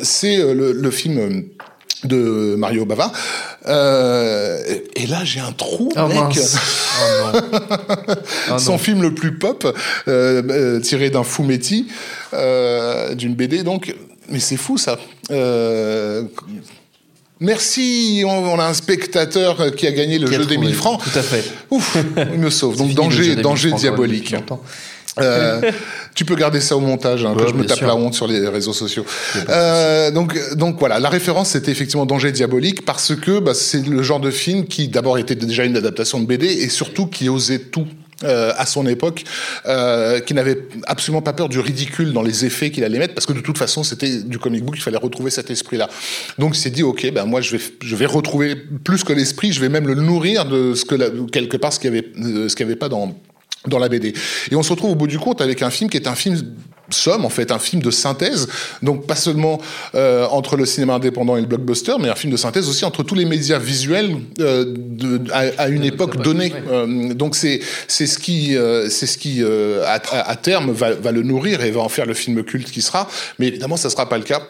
c'est 0.02 0.36
le, 0.36 0.72
le, 0.72 0.90
film 0.90 1.44
de 2.04 2.54
Mario 2.56 2.84
Bava. 2.84 3.12
Euh, 3.66 4.62
et 4.94 5.06
là, 5.06 5.24
j'ai 5.24 5.40
un 5.40 5.52
trou, 5.52 5.90
oh, 5.96 6.06
mec. 6.06 6.38
Oh, 6.38 7.38
oh, 8.52 8.58
Son 8.58 8.78
film 8.78 9.02
le 9.02 9.14
plus 9.14 9.38
pop, 9.38 9.66
euh, 10.08 10.42
euh, 10.48 10.80
tiré 10.80 11.10
d'un 11.10 11.24
Fumetti, 11.24 11.88
euh, 12.34 13.14
d'une 13.14 13.34
BD, 13.34 13.62
donc. 13.62 13.94
Mais 14.30 14.40
c'est 14.40 14.58
fou, 14.58 14.76
ça. 14.76 14.98
Merci, 17.40 18.24
on, 18.26 18.58
a 18.58 18.64
un 18.64 18.74
spectateur 18.74 19.74
qui 19.74 19.86
a 19.86 19.92
gagné 19.92 20.18
le 20.18 20.30
jeu 20.30 20.44
des 20.44 20.58
1000 20.58 20.74
francs. 20.74 21.00
Tout 21.02 21.18
à 21.18 21.22
fait. 21.22 21.44
Ouf, 21.70 21.96
il 22.32 22.38
me 22.38 22.50
sauve. 22.50 22.76
Donc 22.78 22.94
danger, 22.94 23.36
danger 23.36 23.72
diabolique. 23.72 24.34
Euh, 25.20 25.60
tu 26.18 26.24
peux 26.24 26.34
garder 26.34 26.60
ça 26.60 26.76
au 26.76 26.80
montage, 26.80 27.24
hein, 27.24 27.32
ouais, 27.32 27.44
que 27.44 27.48
je 27.48 27.54
me 27.54 27.64
tape 27.64 27.78
sûr. 27.78 27.86
la 27.86 27.94
honte 27.94 28.12
sur 28.12 28.26
les 28.26 28.48
réseaux 28.48 28.72
sociaux. 28.72 29.06
Euh, 29.48 30.10
donc, 30.10 30.36
donc 30.56 30.80
voilà, 30.80 30.98
la 30.98 31.08
référence 31.08 31.50
c'était 31.50 31.70
effectivement 31.70 32.06
Danger 32.06 32.32
diabolique 32.32 32.84
parce 32.84 33.14
que 33.14 33.38
bah, 33.38 33.54
c'est 33.54 33.86
le 33.86 34.02
genre 34.02 34.18
de 34.18 34.32
film 34.32 34.66
qui 34.66 34.88
d'abord 34.88 35.16
était 35.18 35.36
déjà 35.36 35.64
une 35.64 35.76
adaptation 35.76 36.18
de 36.18 36.26
BD 36.26 36.46
et 36.46 36.68
surtout 36.70 37.06
qui 37.06 37.28
osait 37.28 37.60
tout 37.60 37.86
euh, 38.24 38.52
à 38.56 38.66
son 38.66 38.84
époque, 38.88 39.22
euh, 39.66 40.18
qui 40.18 40.34
n'avait 40.34 40.66
absolument 40.88 41.22
pas 41.22 41.32
peur 41.32 41.48
du 41.48 41.60
ridicule 41.60 42.12
dans 42.12 42.22
les 42.22 42.44
effets 42.44 42.72
qu'il 42.72 42.82
allait 42.82 42.98
mettre, 42.98 43.14
parce 43.14 43.26
que 43.26 43.32
de 43.32 43.38
toute 43.38 43.56
façon, 43.56 43.84
c'était 43.84 44.18
du 44.18 44.40
comic 44.40 44.64
book, 44.64 44.74
il 44.76 44.82
fallait 44.82 44.96
retrouver 44.96 45.30
cet 45.30 45.52
esprit-là. 45.52 45.88
Donc, 46.36 46.56
il 46.56 46.58
s'est 46.58 46.70
dit, 46.70 46.82
ok, 46.82 47.12
ben 47.12 47.26
moi, 47.26 47.40
je 47.40 47.56
vais, 47.56 47.62
je 47.80 47.94
vais 47.94 48.06
retrouver 48.06 48.56
plus 48.56 49.04
que 49.04 49.12
l'esprit, 49.12 49.52
je 49.52 49.60
vais 49.60 49.68
même 49.68 49.86
le 49.86 49.94
nourrir 49.94 50.46
de 50.46 50.74
ce 50.74 50.84
que 50.84 50.96
la, 50.96 51.10
quelque 51.30 51.56
part 51.56 51.72
ce 51.72 51.78
qu'il 51.78 51.92
n'y 51.92 51.98
avait, 51.98 52.08
euh, 52.18 52.48
ce 52.48 52.56
qu'il 52.56 52.66
avait 52.66 52.74
pas 52.74 52.88
dans 52.88 53.14
dans 53.66 53.78
la 53.78 53.88
BD. 53.88 54.14
Et 54.50 54.56
on 54.56 54.62
se 54.62 54.70
retrouve 54.70 54.92
au 54.92 54.94
bout 54.94 55.06
du 55.06 55.18
compte 55.18 55.40
avec 55.40 55.62
un 55.62 55.70
film 55.70 55.90
qui 55.90 55.96
est 55.96 56.06
un 56.06 56.14
film 56.14 56.40
somme, 56.90 57.24
en 57.24 57.28
fait, 57.28 57.50
un 57.50 57.58
film 57.58 57.82
de 57.82 57.90
synthèse, 57.90 58.48
donc 58.82 59.06
pas 59.06 59.14
seulement 59.14 59.60
euh, 59.94 60.26
entre 60.30 60.56
le 60.56 60.64
cinéma 60.64 60.94
indépendant 60.94 61.36
et 61.36 61.40
le 61.40 61.46
blockbuster, 61.46 61.94
mais 62.00 62.08
un 62.08 62.14
film 62.14 62.32
de 62.32 62.36
synthèse 62.38 62.68
aussi 62.68 62.84
entre 62.84 63.02
tous 63.02 63.14
les 63.14 63.24
médias 63.24 63.58
visuels 63.58 64.16
euh, 64.40 64.64
de, 64.76 65.20
à, 65.32 65.64
à, 65.64 65.68
une 65.68 65.84
époque 65.84 66.22
donnée. 66.22 66.52
Euh, 66.70 67.12
donc 67.12 67.36
c'est 67.36 67.60
c'est 67.88 68.06
ce 68.06 68.18
qui 68.18 68.56
c'est 68.88 69.06
ce 69.06 69.18
qui 69.18 69.42
à, 69.42 70.00
à, 70.12 70.36
terme 70.36 70.72
va, 70.72 70.92
va 70.92 71.12
le 71.12 71.22
nourrir 71.22 71.62
et 71.62 71.70
va 71.70 71.80
en 71.80 71.88
faire 71.88 72.06
le 72.06 72.14
film 72.14 72.42
culte 72.42 72.70
qui 72.70 72.82
sera. 72.82 73.08
Mais 73.38 73.48
évidemment, 73.48 73.76
ça 73.76 73.90
sera 73.90 74.08
pas 74.08 74.18
le 74.18 74.24
cas 74.24 74.42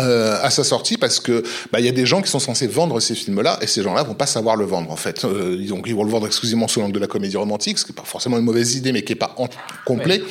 euh, 0.00 0.36
à 0.42 0.50
sa 0.50 0.64
sortie 0.64 0.96
parce 0.96 1.20
que 1.20 1.44
bah, 1.70 1.78
il 1.78 1.86
y 1.86 1.88
a 1.88 1.92
des 1.92 2.04
gens 2.04 2.20
qui 2.20 2.28
sont 2.28 2.40
censés 2.40 2.66
vendre 2.66 2.98
ces 2.98 3.14
films-là 3.14 3.58
et 3.60 3.68
ces 3.68 3.80
gens-là 3.82 4.02
vont 4.02 4.14
pas 4.14 4.26
savoir 4.26 4.56
le 4.56 4.64
vendre 4.64 4.90
en 4.90 4.96
fait. 4.96 5.24
Euh, 5.24 5.56
donc 5.68 5.84
ils 5.86 5.94
vont 5.94 6.02
le 6.02 6.10
vendre 6.10 6.26
exclusivement 6.26 6.66
sous 6.66 6.80
l'angle 6.80 6.94
de 6.94 6.98
la 6.98 7.06
comédie 7.06 7.36
romantique, 7.36 7.78
ce 7.78 7.84
qui 7.84 7.92
est 7.92 7.94
pas 7.94 8.02
forcément 8.02 8.36
une 8.38 8.44
mauvaise 8.44 8.74
idée 8.74 8.90
mais 8.90 9.02
qui 9.02 9.12
est 9.12 9.16
pas 9.16 9.34
en 9.38 9.48
complet. 9.84 10.20
Ouais. 10.20 10.26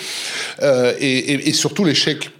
Euh, 0.63 0.94
et, 1.00 1.18
et, 1.18 1.50
et 1.50 1.54
surtout 1.54 1.86
l'échec 1.86 2.31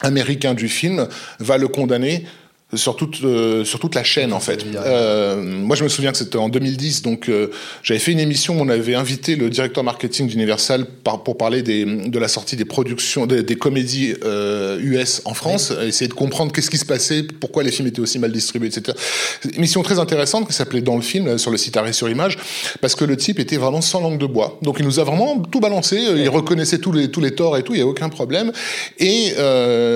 américain 0.00 0.54
du 0.54 0.68
film 0.68 1.08
va 1.40 1.58
le 1.58 1.68
condamner 1.68 2.26
sur 2.74 2.96
toute, 2.96 3.22
euh, 3.22 3.64
sur 3.64 3.78
toute 3.78 3.94
la 3.94 4.02
chaîne 4.02 4.32
en 4.32 4.40
fait. 4.40 4.64
Euh, 4.74 5.42
moi 5.42 5.76
je 5.76 5.84
me 5.84 5.88
souviens 5.88 6.10
que 6.10 6.16
c'était 6.16 6.38
en 6.38 6.48
2010, 6.48 7.02
donc 7.02 7.28
euh, 7.28 7.48
j'avais 7.82 8.00
fait 8.00 8.12
une 8.12 8.20
émission 8.20 8.58
où 8.58 8.62
on 8.62 8.68
avait 8.68 8.94
invité 8.94 9.36
le 9.36 9.50
directeur 9.50 9.84
marketing 9.84 10.26
d'Universal 10.26 10.86
par, 10.86 11.22
pour 11.22 11.36
parler 11.36 11.62
des, 11.62 11.84
de 11.84 12.18
la 12.18 12.28
sortie 12.28 12.56
des 12.56 12.64
productions, 12.64 13.26
des, 13.26 13.42
des 13.42 13.56
comédies 13.56 14.12
US 14.12 14.22
euh, 14.24 15.06
en 15.26 15.34
France, 15.34 15.72
oui. 15.78 15.88
essayer 15.88 16.08
de 16.08 16.14
comprendre 16.14 16.50
qu'est-ce 16.52 16.70
qui 16.70 16.78
se 16.78 16.86
passait, 16.86 17.24
pourquoi 17.40 17.62
les 17.62 17.70
films 17.70 17.88
étaient 17.88 18.00
aussi 18.00 18.18
mal 18.18 18.32
distribués, 18.32 18.68
etc. 18.68 18.96
Une 19.44 19.56
émission 19.56 19.82
très 19.82 19.98
intéressante 19.98 20.46
qui 20.46 20.54
s'appelait 20.54 20.80
Dans 20.80 20.96
le 20.96 21.02
film, 21.02 21.36
sur 21.36 21.50
le 21.50 21.58
site 21.58 21.76
Arrêt 21.76 21.92
sur 21.92 22.08
Image, 22.08 22.38
parce 22.80 22.94
que 22.94 23.04
le 23.04 23.18
type 23.18 23.38
était 23.38 23.58
vraiment 23.58 23.82
sans 23.82 24.00
langue 24.00 24.18
de 24.18 24.26
bois. 24.26 24.58
Donc 24.62 24.76
il 24.78 24.86
nous 24.86 24.98
a 24.98 25.04
vraiment 25.04 25.38
tout 25.38 25.60
balancé, 25.60 25.96
il 26.16 26.28
reconnaissait 26.30 26.78
tous 26.78 26.92
les, 26.92 27.10
tous 27.10 27.20
les 27.20 27.32
torts 27.32 27.58
et 27.58 27.62
tout, 27.62 27.74
il 27.74 27.76
n'y 27.76 27.82
a 27.82 27.86
aucun 27.86 28.08
problème. 28.08 28.50
Et 28.98 29.34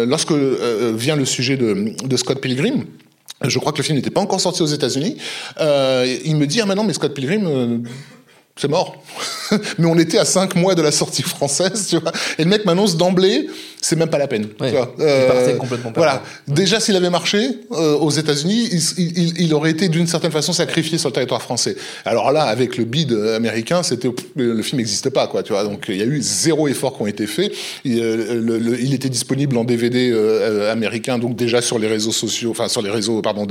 lorsque 0.06 0.32
vient 0.32 1.16
le 1.16 1.24
sujet 1.24 1.56
de, 1.56 1.94
de 2.04 2.16
Scott 2.18 2.40
Pilgrim, 2.40 2.65
Je 3.42 3.58
crois 3.58 3.72
que 3.72 3.78
le 3.78 3.82
film 3.82 3.96
n'était 3.96 4.10
pas 4.10 4.20
encore 4.20 4.40
sorti 4.40 4.62
aux 4.62 4.66
États-Unis. 4.66 5.16
Euh, 5.60 6.18
il 6.24 6.36
me 6.36 6.46
dit 6.46 6.60
ah 6.60 6.66
maintenant 6.66 6.84
mais 6.84 6.94
Scott 6.94 7.14
Pilgrim 7.14 7.46
euh, 7.46 7.78
c'est 8.56 8.68
mort. 8.68 9.02
mais 9.78 9.86
on 9.86 9.98
était 9.98 10.18
à 10.18 10.24
cinq 10.24 10.56
mois 10.56 10.74
de 10.74 10.82
la 10.82 10.90
sortie 10.90 11.22
française, 11.22 11.88
tu 11.88 11.98
vois. 11.98 12.12
Et 12.38 12.44
le 12.44 12.50
mec 12.50 12.64
m'annonce 12.64 12.96
d'emblée, 12.96 13.48
c'est 13.80 13.96
même 13.96 14.08
pas 14.08 14.18
la 14.18 14.26
peine. 14.26 14.48
Ouais, 14.58 14.70
tu 14.70 14.76
vois. 14.76 14.94
Euh, 14.98 15.56
complètement 15.56 15.92
voilà. 15.94 16.22
Déjà, 16.48 16.80
s'il 16.80 16.96
avait 16.96 17.10
marché 17.10 17.60
euh, 17.72 17.96
aux 17.96 18.10
États-Unis, 18.10 18.68
il, 18.72 18.80
il, 18.98 19.40
il, 19.42 19.54
aurait 19.54 19.70
été 19.70 19.88
d'une 19.88 20.06
certaine 20.06 20.32
façon 20.32 20.52
sacrifié 20.52 20.98
sur 20.98 21.10
le 21.10 21.14
territoire 21.14 21.42
français. 21.42 21.76
Alors 22.04 22.32
là, 22.32 22.44
avec 22.44 22.76
le 22.76 22.84
bid 22.84 23.12
américain, 23.12 23.82
c'était 23.82 24.08
le 24.34 24.62
film 24.62 24.78
n'existe 24.78 25.10
pas, 25.10 25.26
quoi. 25.26 25.42
Tu 25.42 25.52
vois. 25.52 25.64
Donc 25.64 25.84
il 25.88 25.96
y 25.96 26.02
a 26.02 26.06
eu 26.06 26.20
zéro 26.22 26.66
effort 26.68 26.96
qui 26.96 27.02
ont 27.02 27.06
été 27.06 27.26
faits. 27.26 27.52
Il, 27.84 28.00
euh, 28.00 28.40
le, 28.40 28.58
le, 28.58 28.80
il 28.80 28.94
était 28.94 29.08
disponible 29.08 29.56
en 29.56 29.64
DVD 29.64 30.10
euh, 30.12 30.72
américain, 30.72 31.18
donc 31.18 31.36
déjà 31.36 31.60
sur 31.60 31.78
les 31.78 31.88
réseaux 31.88 32.12
sociaux, 32.12 32.50
enfin 32.50 32.68
sur 32.68 32.82
les 32.82 32.90
réseaux, 32.90 33.20
pardon, 33.22 33.46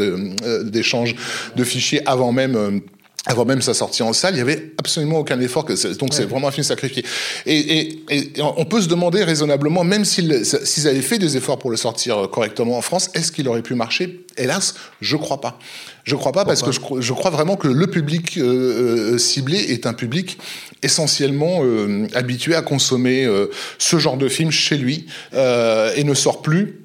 d'échange 0.64 1.16
de, 1.16 1.60
de, 1.60 1.64
fichiers 1.64 2.02
avant 2.06 2.32
même 2.32 2.82
avant 3.26 3.46
même 3.46 3.62
sa 3.62 3.74
sortie 3.74 4.04
en 4.04 4.14
salle, 4.14 4.36
il 4.36 4.38
y 4.38 4.42
avait 4.42 4.74
absolument 4.80 5.20
aucun 5.20 5.40
effort. 5.40 5.66
Que 5.66 5.98
donc 5.98 6.14
c'est 6.14 6.26
vraiment 6.26 6.48
un 6.48 6.52
film 6.52 6.64
sacrifié. 6.64 7.04
Et, 7.46 7.58
et, 7.58 8.04
et, 8.10 8.32
on 8.42 8.66
peut 8.66 8.82
se 8.82 8.88
demander 8.88 9.24
raisonnablement, 9.24 9.84
même 9.84 10.06
s'ils 10.06 10.46
s'ils 10.46 10.88
avaient 10.88 11.02
fait 11.02 11.18
des 11.18 11.38
efforts 11.38 11.60
pour 11.60 11.72
le 11.72 11.78
sortir 11.78 12.30
correctement 12.32 12.78
en 12.78 12.82
France, 12.82 13.10
est-ce 13.14 13.32
qu'il 13.32 13.48
aurait 13.48 13.64
pu 13.64 13.76
marcher? 13.76 14.26
Hélas, 14.38 14.76
je 15.02 15.16
crois 15.16 15.42
pas. 15.42 15.60
Je 16.04 16.16
crois 16.16 16.34
pas 16.34 16.46
parce 16.46 16.62
que 16.62 16.72
je, 16.72 16.80
je, 17.00 17.14
crois 17.14 17.32
vraiment 17.32 17.56
que 17.56 17.68
le 17.68 17.88
public 17.88 18.38
euh, 18.38 19.18
ciblé 19.18 19.58
est 19.58 19.88
un 19.88 19.94
public 19.94 20.38
essentiellement 20.86 21.62
euh, 21.64 22.08
habitué 22.14 22.56
à 22.56 22.62
consommer 22.62 23.26
euh, 23.26 23.48
ce 23.80 23.98
genre 23.98 24.18
de 24.18 24.30
film 24.30 24.52
chez 24.52 24.78
lui 24.78 25.08
euh, 25.34 25.92
et 25.96 26.04
ne 26.04 26.14
sort 26.14 26.42
plus 26.42 26.85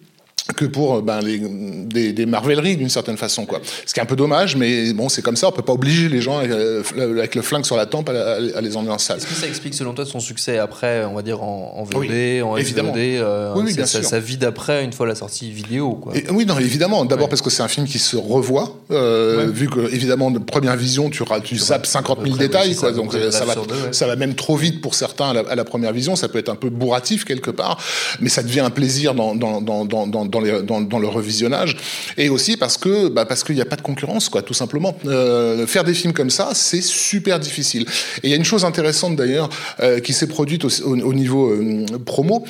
que 0.52 0.64
pour 0.64 0.96
euh, 0.96 1.02
ben, 1.02 1.20
les, 1.20 1.38
des, 1.38 2.12
des 2.12 2.26
marveleries 2.26 2.76
d'une 2.76 2.88
certaine 2.88 3.16
façon 3.16 3.46
quoi. 3.46 3.60
Ce 3.86 3.92
qui 3.92 4.00
est 4.00 4.02
un 4.02 4.06
peu 4.06 4.16
dommage, 4.16 4.56
mais 4.56 4.92
bon 4.92 5.08
c'est 5.08 5.22
comme 5.22 5.36
ça, 5.36 5.48
on 5.48 5.52
peut 5.52 5.62
pas 5.62 5.72
obliger 5.72 6.08
les 6.08 6.20
gens 6.20 6.38
avec, 6.38 6.50
euh, 6.50 6.82
avec 6.96 7.34
le 7.34 7.42
flingue 7.42 7.64
sur 7.64 7.76
la 7.76 7.86
tempe 7.86 8.08
à, 8.08 8.12
à 8.56 8.60
les 8.60 8.76
emmener 8.76 8.92
en 8.92 8.98
salle. 8.98 9.18
Est-ce 9.18 9.26
que 9.26 9.34
ça 9.34 9.46
explique 9.46 9.74
selon 9.74 9.92
toi 9.94 10.04
son 10.06 10.20
succès 10.20 10.58
après, 10.58 11.04
on 11.04 11.14
va 11.14 11.22
dire 11.22 11.42
en, 11.42 11.74
en 11.76 11.84
VOD, 11.84 12.06
oui, 12.10 12.42
en 12.42 12.56
évidemment. 12.56 12.92
euh, 12.96 13.52
oui, 13.56 13.64
oui, 13.66 13.74
bien 13.74 13.86
ça, 13.86 14.00
sûr. 14.00 14.08
ça, 14.08 14.20
vide 14.20 14.44
après 14.44 14.84
une 14.84 14.92
fois 14.92 15.06
la 15.06 15.14
sortie 15.14 15.50
vidéo 15.50 15.94
quoi. 15.94 16.16
Et, 16.16 16.24
oui 16.30 16.46
non 16.46 16.58
évidemment, 16.58 17.04
d'abord 17.04 17.26
ouais. 17.26 17.30
parce 17.30 17.42
que 17.42 17.50
c'est 17.50 17.62
un 17.62 17.68
film 17.68 17.86
qui 17.86 17.98
se 17.98 18.16
revoit, 18.16 18.76
euh, 18.90 19.46
ouais. 19.46 19.52
vu 19.52 19.68
que 19.68 19.92
évidemment 19.92 20.30
de 20.30 20.38
première 20.38 20.76
vision 20.76 21.10
tu, 21.10 21.22
tu 21.44 21.56
zappes 21.58 21.86
50 21.86 22.20
000 22.24 22.36
détails 22.36 22.74
quoi, 22.74 22.92
donc 22.92 23.12
ça 23.30 23.44
va, 23.44 23.54
deux, 23.54 23.92
ça 23.92 24.06
va 24.06 24.16
même 24.16 24.34
trop 24.34 24.56
vite 24.56 24.80
pour 24.80 24.94
certains 24.94 25.30
à 25.30 25.34
la, 25.34 25.40
à 25.40 25.54
la, 25.54 25.64
première 25.64 25.92
vision, 25.92 26.16
ça 26.16 26.28
peut 26.28 26.38
être 26.38 26.48
un 26.48 26.56
peu 26.56 26.70
bourratif 26.70 27.24
quelque 27.24 27.50
part, 27.50 27.78
mais 28.20 28.28
ça 28.28 28.42
devient 28.42 28.60
un 28.60 28.70
plaisir 28.70 29.14
dans, 29.14 29.34
dans, 29.34 29.60
dans, 29.60 29.84
dans, 29.84 30.06
dans, 30.06 30.39
les, 30.40 30.62
dans, 30.62 30.80
dans 30.80 30.98
le 30.98 31.08
revisionnage, 31.08 31.76
et 32.16 32.28
aussi 32.28 32.56
parce 32.56 32.76
que 32.76 33.08
bah, 33.08 33.24
parce 33.24 33.44
qu'il 33.44 33.54
n'y 33.54 33.60
a 33.60 33.66
pas 33.66 33.76
de 33.76 33.82
concurrence, 33.82 34.28
quoi, 34.28 34.42
tout 34.42 34.54
simplement. 34.54 34.96
Euh, 35.06 35.66
faire 35.66 35.84
des 35.84 35.94
films 35.94 36.12
comme 36.12 36.30
ça, 36.30 36.50
c'est 36.54 36.82
super 36.82 37.38
difficile. 37.38 37.86
Et 38.22 38.28
il 38.28 38.30
y 38.30 38.32
a 38.32 38.36
une 38.36 38.44
chose 38.44 38.64
intéressante 38.64 39.16
d'ailleurs 39.16 39.50
euh, 39.80 40.00
qui 40.00 40.12
s'est 40.12 40.28
produite 40.28 40.64
au, 40.64 40.70
au, 40.84 40.98
au 40.98 41.14
niveau 41.14 41.50
euh, 41.50 41.86
promo, 42.04 42.44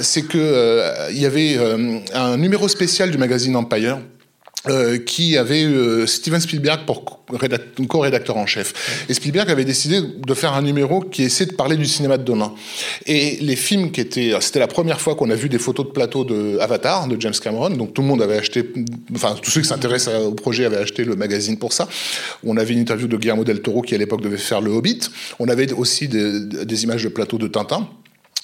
c'est 0.00 0.22
que 0.22 1.10
il 1.10 1.18
y 1.18 1.26
avait 1.26 1.58
un 2.14 2.36
numéro 2.36 2.68
spécial 2.68 3.10
du 3.10 3.18
magazine 3.18 3.56
Empire 3.56 3.98
euh, 4.68 4.98
qui 4.98 5.36
avait 5.36 5.64
euh, 5.64 6.06
Steven 6.06 6.40
Spielberg 6.40 6.86
pour 6.86 7.22
co-rédacteur 7.88 8.36
en 8.36 8.46
chef. 8.46 9.04
Et 9.08 9.14
Spielberg 9.14 9.50
avait 9.50 9.64
décidé 9.64 10.00
de 10.00 10.34
faire 10.34 10.54
un 10.54 10.62
numéro 10.62 11.00
qui 11.00 11.22
essayait 11.22 11.50
de 11.50 11.56
parler 11.56 11.76
du 11.76 11.86
cinéma 11.86 12.18
de 12.18 12.24
demain. 12.24 12.54
Et 13.06 13.38
les 13.40 13.56
films 13.56 13.90
qui 13.90 14.00
étaient... 14.00 14.32
C'était 14.40 14.58
la 14.58 14.66
première 14.66 15.00
fois 15.00 15.14
qu'on 15.14 15.30
a 15.30 15.34
vu 15.34 15.48
des 15.48 15.58
photos 15.58 15.86
de 15.86 15.92
plateau 15.92 16.24
de 16.24 16.58
Avatar, 16.58 17.08
de 17.08 17.20
James 17.20 17.34
Cameron, 17.40 17.70
donc 17.70 17.94
tout 17.94 18.02
le 18.02 18.08
monde 18.08 18.22
avait 18.22 18.38
acheté... 18.38 18.64
Enfin, 19.14 19.36
tous 19.40 19.50
ceux 19.50 19.60
qui 19.60 19.68
s'intéressent 19.68 20.14
au 20.24 20.32
projet 20.32 20.64
avaient 20.64 20.76
acheté 20.76 21.04
le 21.04 21.16
magazine 21.16 21.58
pour 21.58 21.72
ça. 21.72 21.88
On 22.44 22.56
avait 22.56 22.74
une 22.74 22.80
interview 22.80 23.08
de 23.08 23.16
Guillermo 23.16 23.44
del 23.44 23.60
Toro 23.60 23.82
qui 23.82 23.94
à 23.94 23.98
l'époque 23.98 24.22
devait 24.22 24.36
faire 24.36 24.60
Le 24.60 24.70
Hobbit. 24.70 25.00
On 25.38 25.48
avait 25.48 25.72
aussi 25.72 26.08
des, 26.08 26.64
des 26.64 26.84
images 26.84 27.04
de 27.04 27.08
plateau 27.08 27.38
de 27.38 27.48
Tintin 27.48 27.88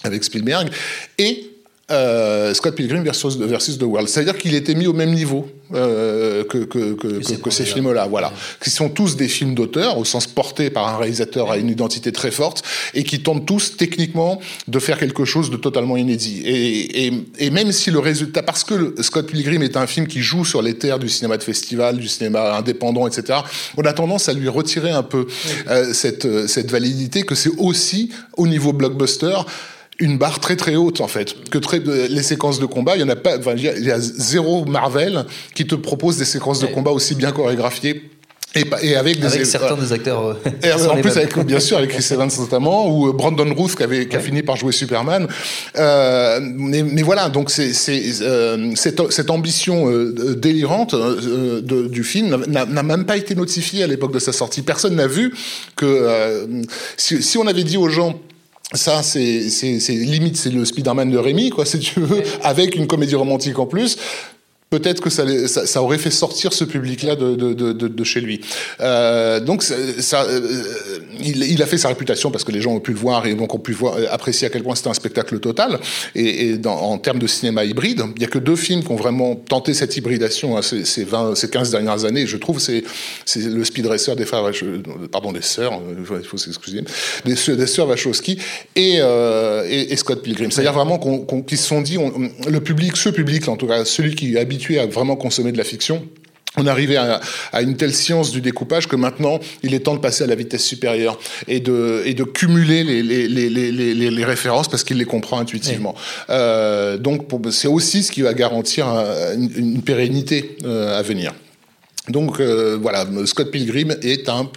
avec 0.04 0.24
Spielberg. 0.24 0.70
Et 1.18 1.51
euh, 1.90 2.54
Scott 2.54 2.74
Pilgrim 2.74 3.02
versus, 3.02 3.36
versus 3.36 3.78
The 3.78 3.82
World. 3.82 4.08
C'est-à-dire 4.08 4.38
qu'il 4.38 4.54
était 4.54 4.74
mis 4.74 4.86
au 4.86 4.92
même 4.92 5.12
niveau 5.12 5.48
euh, 5.74 6.44
que, 6.44 6.58
que, 6.58 6.92
que, 6.94 7.34
que, 7.34 7.50
ces 7.50 7.64
films-là, 7.64 8.06
voilà. 8.06 8.28
Ouais. 8.28 8.34
Qui 8.62 8.70
sont 8.70 8.88
tous 8.88 9.16
des 9.16 9.28
films 9.28 9.54
d'auteur, 9.54 9.98
au 9.98 10.04
sens 10.04 10.26
porté 10.26 10.70
par 10.70 10.88
un 10.88 10.98
réalisateur 10.98 11.50
à 11.50 11.56
une 11.56 11.68
identité 11.68 12.12
très 12.12 12.30
forte, 12.30 12.62
et 12.94 13.04
qui 13.04 13.22
tentent 13.22 13.46
tous, 13.46 13.76
techniquement, 13.76 14.40
de 14.68 14.78
faire 14.78 14.98
quelque 14.98 15.24
chose 15.24 15.50
de 15.50 15.56
totalement 15.56 15.96
inédit. 15.96 16.42
Et, 16.44 17.06
et, 17.06 17.12
et 17.38 17.50
même 17.50 17.72
si 17.72 17.90
le 17.90 17.98
résultat, 17.98 18.42
parce 18.42 18.64
que 18.64 18.74
le, 18.74 18.94
Scott 19.00 19.26
Pilgrim 19.26 19.62
est 19.62 19.76
un 19.76 19.86
film 19.86 20.06
qui 20.06 20.20
joue 20.20 20.44
sur 20.44 20.62
les 20.62 20.74
terres 20.74 20.98
du 20.98 21.08
cinéma 21.08 21.36
de 21.36 21.42
festival, 21.42 21.98
du 21.98 22.08
cinéma 22.08 22.56
indépendant, 22.56 23.06
etc., 23.06 23.40
on 23.76 23.82
a 23.82 23.92
tendance 23.92 24.28
à 24.28 24.34
lui 24.34 24.48
retirer 24.48 24.90
un 24.90 25.02
peu 25.02 25.26
euh, 25.68 25.92
cette, 25.92 26.46
cette 26.46 26.70
validité 26.70 27.22
que 27.22 27.34
c'est 27.34 27.52
aussi, 27.58 28.10
au 28.36 28.46
niveau 28.46 28.72
blockbuster, 28.72 29.36
une 29.98 30.18
barre 30.18 30.40
très 30.40 30.56
très 30.56 30.76
haute 30.76 31.00
en 31.00 31.08
fait. 31.08 31.48
Que 31.50 31.58
très, 31.58 31.80
les 31.80 32.22
séquences 32.22 32.58
de 32.58 32.66
combat, 32.66 32.96
il 32.96 33.00
y 33.00 33.04
en 33.04 33.08
a 33.08 33.16
pas, 33.16 33.38
enfin, 33.38 33.54
il 33.56 33.84
y 33.84 33.90
a 33.90 33.98
zéro 34.00 34.64
Marvel 34.64 35.24
qui 35.54 35.66
te 35.66 35.74
propose 35.74 36.18
des 36.18 36.24
séquences 36.24 36.60
de 36.60 36.66
combat 36.66 36.90
aussi 36.90 37.14
bien 37.14 37.32
chorégraphiées 37.32 38.10
et, 38.54 38.64
et, 38.82 38.96
avec, 38.96 39.18
des, 39.18 39.26
avec 39.26 39.46
certains 39.46 39.76
des 39.76 39.92
acteurs. 39.92 40.24
Euh, 40.26 40.88
en 40.88 40.96
plus, 41.00 41.16
avec, 41.16 41.38
bien 41.38 41.60
sûr, 41.60 41.78
avec 41.78 41.90
Chris 41.90 42.06
Evans 42.10 42.30
notamment, 42.38 42.88
ou 42.88 43.08
euh, 43.08 43.12
Brandon 43.12 43.50
Routh 43.54 43.74
qui, 43.76 43.82
avait, 43.82 44.06
qui 44.06 44.16
a 44.16 44.20
fini 44.20 44.42
par 44.42 44.56
jouer 44.56 44.72
Superman. 44.72 45.26
Euh, 45.78 46.38
mais, 46.42 46.82
mais, 46.82 47.02
voilà, 47.02 47.30
donc 47.30 47.50
c'est 47.50 47.72
euh, 48.20 48.72
cette, 48.74 49.10
cette, 49.10 49.30
ambition 49.30 49.90
euh, 49.90 50.34
délirante 50.34 50.92
euh, 50.92 51.62
de, 51.62 51.88
du 51.88 52.04
film 52.04 52.44
n'a 52.46 52.82
même 52.82 53.06
pas 53.06 53.16
été 53.16 53.34
notifiée 53.34 53.84
à 53.84 53.86
l'époque 53.86 54.12
de 54.12 54.18
sa 54.18 54.32
sortie. 54.32 54.60
Personne 54.60 54.96
n'a 54.96 55.06
vu 55.06 55.32
que 55.76 56.46
si, 56.96 57.22
si 57.22 57.38
on 57.38 57.46
avait 57.46 57.64
dit 57.64 57.78
aux 57.78 57.88
gens 57.88 58.18
ça, 58.74 59.02
c'est 59.02 59.48
limite, 59.88 60.36
c'est 60.36 60.50
le 60.50 60.64
Spider-Man 60.64 61.10
de 61.10 61.18
Rémi, 61.18 61.50
quoi, 61.50 61.64
si 61.66 61.78
tu 61.78 62.00
veux, 62.00 62.22
avec 62.42 62.76
une 62.76 62.86
comédie 62.86 63.14
romantique 63.14 63.58
en 63.58 63.66
plus 63.66 63.98
peut-être 64.72 65.02
que 65.02 65.10
ça, 65.10 65.82
aurait 65.82 65.98
fait 65.98 66.10
sortir 66.10 66.54
ce 66.54 66.64
public-là 66.64 67.14
de, 67.14 68.04
chez 68.04 68.22
lui. 68.22 68.40
Euh, 68.80 69.38
donc, 69.38 69.62
euh, 69.70 70.40
il, 71.20 71.62
a 71.62 71.66
fait 71.66 71.76
sa 71.76 71.88
réputation 71.88 72.30
parce 72.30 72.42
que 72.42 72.52
les 72.52 72.62
gens 72.62 72.72
ont 72.72 72.80
pu 72.80 72.92
le 72.92 72.96
voir 72.96 73.26
et 73.26 73.34
donc 73.34 73.54
ont 73.54 73.58
pu 73.58 73.72
voir, 73.72 73.96
apprécier 74.10 74.46
à 74.46 74.50
quel 74.50 74.62
point 74.62 74.74
c'était 74.74 74.88
un 74.88 74.94
spectacle 74.94 75.38
total. 75.40 75.78
Et, 76.14 76.54
en 76.64 76.96
termes 76.96 77.18
de 77.18 77.26
cinéma 77.26 77.66
hybride, 77.66 78.02
il 78.16 78.20
n'y 78.20 78.24
a 78.24 78.28
que 78.28 78.38
deux 78.38 78.56
films 78.56 78.82
qui 78.82 78.90
ont 78.90 78.96
vraiment 78.96 79.34
tenté 79.34 79.74
cette 79.74 79.94
hybridation 79.94 80.56
hein, 80.56 80.62
ces, 80.62 80.86
ces, 80.86 81.04
20, 81.04 81.34
ces 81.34 81.50
15 81.50 81.70
dernières 81.70 82.06
années. 82.06 82.26
Je 82.26 82.38
trouve 82.38 82.58
c'est 82.58 82.82
c'est 83.26 83.40
le 83.40 83.64
Speed 83.64 83.86
Racer 83.86 84.16
des 84.16 84.24
frères, 84.24 84.50
pardon, 85.10 85.32
des 85.32 85.42
sœurs, 85.42 85.74
euh, 85.74 86.18
il 86.18 86.26
faut 86.26 86.38
s'excuser, 86.38 86.80
des, 87.26 87.36
sœurs 87.66 87.88
Wachowski 87.88 88.38
et, 88.74 89.00
euh, 89.00 89.96
Scott 89.96 90.22
Pilgrim. 90.22 90.50
C'est-à-dire 90.50 90.72
vraiment 90.72 90.98
qu'ils 91.42 91.58
se 91.58 91.66
sont 91.66 91.82
dit, 91.82 91.98
le 92.48 92.60
public, 92.60 92.96
ce 92.96 93.10
public, 93.10 93.48
en 93.48 93.56
tout 93.56 93.66
cas, 93.66 93.84
celui 93.84 94.14
qui 94.14 94.38
habite 94.38 94.61
habitué 94.62 94.78
à 94.78 94.86
vraiment 94.86 95.16
consommer 95.16 95.52
de 95.52 95.58
la 95.58 95.64
fiction, 95.64 96.06
on 96.58 96.66
arrivait 96.66 96.96
à, 96.96 97.20
à, 97.52 97.62
une 97.62 97.76
telle 97.76 97.94
science 97.94 98.30
du 98.30 98.42
découpage 98.42 98.86
que 98.86 98.96
maintenant, 98.96 99.40
il 99.62 99.72
est 99.72 99.80
temps 99.80 99.94
de 99.94 100.00
passer 100.00 100.24
à 100.24 100.26
la 100.26 100.34
vitesse 100.34 100.62
supérieure 100.62 101.18
et 101.48 101.60
de, 101.60 102.02
et 102.04 102.12
de 102.12 102.24
cumuler 102.24 102.84
les, 102.84 103.02
les, 103.02 103.26
les, 103.26 103.48
les, 103.48 104.10
les 104.10 104.24
références 104.24 104.68
parce 104.68 104.84
qu'il 104.84 104.98
les 104.98 105.06
comprend 105.06 105.38
intuitivement. 105.38 105.94
Oui. 105.96 106.02
Euh, 106.30 106.98
donc, 106.98 107.26
c'est 107.50 107.68
aussi 107.68 108.02
ce 108.02 108.12
qui 108.12 108.20
va 108.20 108.34
garantir 108.34 108.86
une, 109.34 109.50
une 109.56 109.82
pérennité 109.82 110.58
euh, 110.64 110.98
à 110.98 111.02
venir. 111.02 111.32
Donc, 112.08 112.38
euh, 112.38 112.78
voilà, 112.80 113.06
Scott 113.24 113.50
Pilgrim 113.50 113.94
est 114.02 114.28
un 114.28 114.50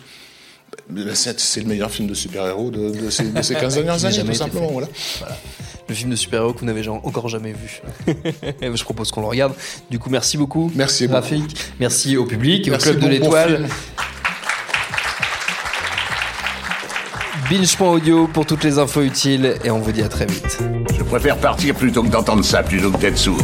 c'est 1.13 1.61
le 1.61 1.67
meilleur 1.67 1.91
film 1.91 2.07
de 2.07 2.13
super-héros 2.13 2.71
de, 2.71 2.91
de, 2.91 3.09
ces, 3.09 3.29
de, 3.29 3.41
ces, 3.41 3.55
15 3.55 3.75
dernières 3.75 4.05
années, 4.05 4.23
tout 4.23 4.33
simplement. 4.33 4.71
Voilà. 4.71 4.87
voilà 5.19 5.35
le 5.87 5.95
film 5.95 6.09
de 6.09 6.15
super-héros 6.15 6.53
que 6.53 6.59
vous 6.59 6.65
n'avez 6.65 6.87
encore 6.87 7.29
jamais 7.29 7.53
vu. 7.53 7.81
Je 8.61 8.83
propose 8.83 9.11
qu'on 9.11 9.21
le 9.21 9.27
regarde. 9.27 9.53
Du 9.89 9.99
coup, 9.99 10.09
merci 10.09 10.37
beaucoup. 10.37 10.71
Merci 10.75 11.07
Rafik. 11.07 11.41
Beaucoup. 11.41 11.53
Merci 11.79 12.17
au 12.17 12.25
public, 12.25 12.67
merci 12.69 12.89
au 12.89 12.91
Club 12.91 13.03
de 13.03 13.09
l'Étoile. 13.09 13.67
Binge.audio 17.49 18.27
pour 18.27 18.47
toutes 18.47 18.63
les 18.63 18.79
infos 18.79 19.03
utiles 19.03 19.57
et 19.63 19.69
on 19.69 19.77
vous 19.77 19.91
dit 19.91 20.01
à 20.01 20.09
très 20.09 20.25
vite. 20.25 20.57
Je 20.97 21.03
préfère 21.03 21.37
partir 21.37 21.75
plutôt 21.75 22.01
que 22.01 22.09
d'entendre 22.09 22.43
ça, 22.43 22.63
plutôt 22.63 22.91
que 22.91 22.97
d'être 22.97 23.17
sourd. 23.17 23.37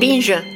Binge. 0.00 0.55